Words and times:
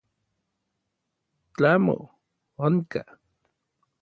Tlamo, 1.53 1.97
onka. 2.65 3.01